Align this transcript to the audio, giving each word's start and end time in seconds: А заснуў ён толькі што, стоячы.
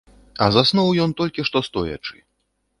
А 0.45 0.47
заснуў 0.55 0.89
ён 1.05 1.13
толькі 1.21 1.47
што, 1.53 1.63
стоячы. 1.71 2.17